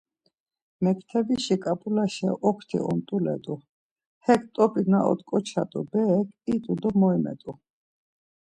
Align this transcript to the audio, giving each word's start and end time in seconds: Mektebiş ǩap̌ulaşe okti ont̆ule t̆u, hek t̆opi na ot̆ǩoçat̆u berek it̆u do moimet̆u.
Mektebiş 0.83 1.45
ǩap̌ulaşe 1.63 2.29
okti 2.49 2.77
ont̆ule 2.91 3.35
t̆u, 3.43 3.55
hek 4.25 4.43
t̆opi 4.53 4.83
na 4.91 4.99
ot̆ǩoçat̆u 5.11 5.79
berek 5.91 6.27
it̆u 6.53 6.73
do 6.81 6.89
moimet̆u. 6.99 7.51